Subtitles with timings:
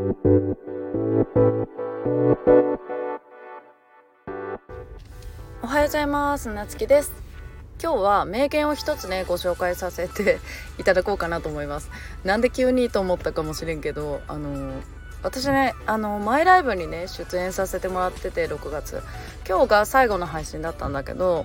[0.00, 0.02] お
[5.66, 6.48] はようございます。
[6.48, 7.12] なつきです。
[7.82, 10.38] 今日は名言を一つねご紹介させて
[10.80, 11.90] いただこうかなと思います。
[12.24, 14.72] なんで急にと思ったかもしれんけどあの
[15.22, 19.02] 私ねあのマイライブにね出演させてもらってて6月。
[19.46, 21.44] 今日が最後の配信だったんだけど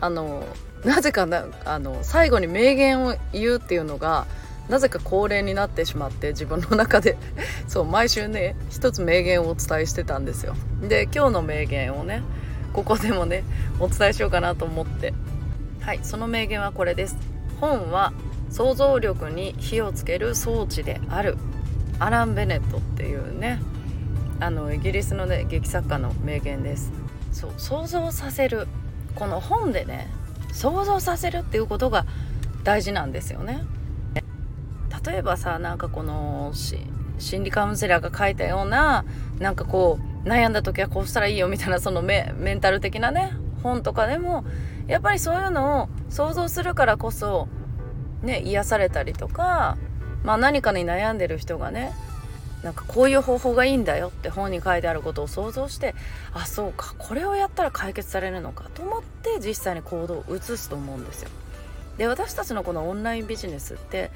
[0.00, 0.42] あの
[0.84, 4.26] なぜかなあの最後に名言を言うっていうのが
[4.68, 7.16] なぜか恒例になってしまって自分の中で。
[7.68, 10.54] そう毎週ね一つ名言をお伝えしてたんですよ。
[10.82, 12.22] で今日の名言をね
[12.72, 13.44] ここでもね
[13.78, 15.12] お伝えしようかなと思って。
[15.80, 17.16] はいその名言はこれです。
[17.60, 18.12] 本は
[18.50, 21.36] 想像力に火をつける装置である。
[21.98, 23.60] アラン・ベネットっていうね
[24.40, 26.90] あのイギリスのね劇作家の名言です。
[27.32, 28.66] そう想像させる。
[29.14, 30.08] この本でね
[30.52, 32.06] 想像させるっていうことが
[32.64, 33.62] 大事なんですよね。
[35.06, 36.52] 例えばさなんかこの
[37.18, 39.04] 心理カウンセラーが書いたような
[39.38, 44.44] なんかこう悩んだ時はこうしたらいいよみたいなそのメメンタル的なね本とかでも
[44.86, 47.48] やっぱりそういうのを想像するからこそ
[48.22, 49.76] ね癒されたりとか、
[50.22, 51.92] まあ、何かに悩んでる人がね
[52.62, 55.94] なんかこういう方法がいいんだよって本に書いてあることを想像して
[56.32, 61.30] あそうかこれをやったら解決されるのかと思って実際に行動を移すと思うんですよ。
[61.98, 64.10] で私たちのこのオンラインビジネスって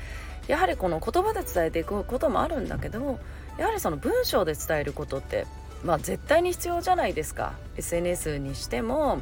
[0.47, 3.19] やはりこの言葉で伝えていくこともあるんだけど
[3.59, 5.47] やはりその文章で伝えることって
[5.85, 7.55] まあ絶対に必要じゃないですか。
[7.77, 9.21] SNS にしても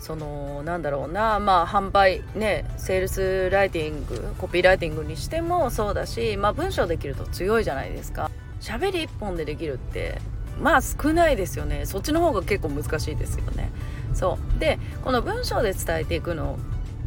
[0.00, 8.30] そのなんだろうなまあ販売ねセールスライティングコピーライティングにしてもそうだしまあ文章できると強いじゃないですか。
[8.60, 10.18] 喋り一本でできるって
[10.60, 11.86] まあ少ないですよね。
[11.86, 13.70] そっちの方が結構難しいですよね。
[14.14, 14.58] そう。
[14.58, 16.58] でこの文章で伝えていくの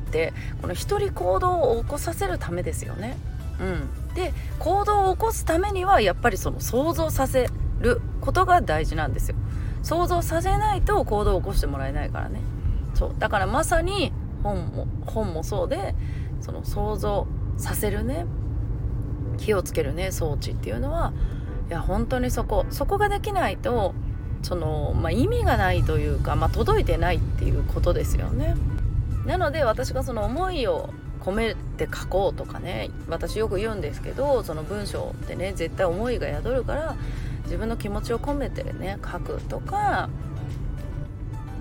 [0.08, 3.18] ってこの一人行動を起こさせるためですよね。
[3.60, 4.14] うん。
[4.14, 9.36] で行動を起こすためにはやっぱりその想像させることが大事なんですよ。
[9.84, 12.42] 想像させないと行動を起こしてもらえないからね。
[12.94, 13.16] そう。
[13.20, 14.12] だからまさに
[14.44, 15.96] 本も本もそうで
[16.42, 18.26] その想像させるね
[19.38, 21.14] 気をつけるね装置っていうのは
[21.70, 23.94] いや本当にそこそこができないと
[24.42, 28.56] その、まあ、意味がないというか、まあ、届いてないっていうことですよね。
[29.28, 30.90] なので私がその思いを
[31.20, 36.96] 込めて書こうとかね私よく言うんですけどその文章ってね絶対思いが宿るから
[37.44, 40.10] 自分の気持ちを込めてね書くとか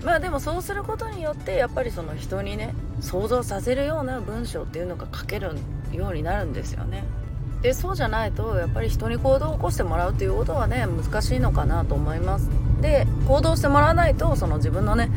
[0.03, 5.51] まあでもそうすることによってやっぱりその人にね想像させるような文章っていうのが書ける
[5.91, 7.03] ようになるんですよね。
[7.61, 12.49] でそうじゃないとやっぱり人に行動を起こしてもらうということはね難しいのかなと思います。
[12.81, 15.09] で行動してもらわないとその自分のね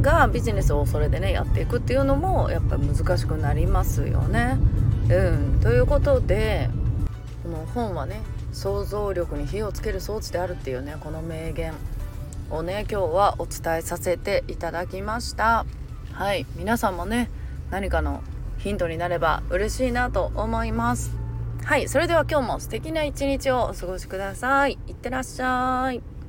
[0.00, 4.58] がビジネスをそれでねやっていくっていうのもやっぱり難しくなりますよね。
[5.08, 6.70] うん、ということで
[7.42, 8.20] この本はね
[8.52, 11.74] 想像力に火をつける装置であるっていうねこの名言
[12.50, 15.64] をね今日はお伝えさせていただきました。
[16.12, 16.46] はい。
[16.56, 17.30] 皆さんもね
[17.70, 18.22] 何かの
[18.58, 21.16] ヒントになれば嬉しいなと思います。
[21.64, 21.88] はい。
[21.88, 24.78] それでは今日も素敵な一日をお過ごしください。
[24.86, 26.19] いってらっしゃい。